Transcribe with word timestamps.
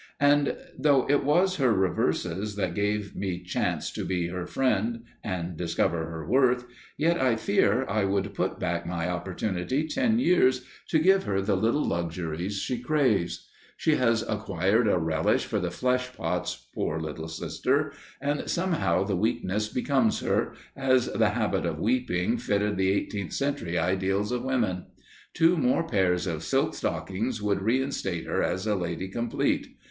And 0.19 0.57
though 0.75 1.07
it 1.11 1.23
was 1.23 1.57
her 1.57 1.71
reverses 1.71 2.55
that 2.55 2.73
gave 2.73 3.15
me 3.15 3.39
chance 3.43 3.91
to 3.91 4.03
be 4.03 4.29
her 4.29 4.47
friend 4.47 5.03
and 5.23 5.55
discover 5.55 6.07
her 6.07 6.25
worth, 6.27 6.65
yet 6.97 7.21
I 7.21 7.35
fear 7.35 7.85
I 7.87 8.05
would 8.05 8.33
put 8.33 8.57
back 8.59 8.87
my 8.87 9.07
opportunity 9.07 9.87
ten 9.87 10.17
years 10.17 10.65
to 10.87 10.97
give 10.97 11.25
her 11.25 11.39
the 11.39 11.55
little 11.55 11.83
luxuries 11.85 12.57
she 12.57 12.79
craves. 12.79 13.47
She 13.77 13.97
has 13.97 14.23
acquired 14.23 14.87
a 14.87 14.97
relish 14.97 15.45
for 15.45 15.59
the 15.59 15.69
flesh 15.69 16.11
pots, 16.15 16.55
poor 16.73 16.99
Little 16.99 17.27
Sister, 17.27 17.93
and 18.19 18.49
somehow 18.49 19.03
the 19.03 19.15
weakness 19.15 19.67
becomes 19.67 20.21
her, 20.21 20.55
as 20.75 21.13
the 21.13 21.29
habit 21.29 21.63
of 21.67 21.79
weeping 21.79 22.39
fitted 22.39 22.75
the 22.75 22.89
eighteenth 22.89 23.33
century 23.33 23.77
ideals 23.77 24.31
of 24.31 24.43
women. 24.43 24.87
Two 25.35 25.57
more 25.57 25.83
pairs 25.87 26.25
of 26.25 26.41
silk 26.43 26.73
stockings 26.73 27.39
would 27.39 27.61
reinstate 27.61 28.25
her 28.25 28.41
as 28.41 28.65
a 28.65 28.73
lady 28.73 29.07
complete. 29.07 29.77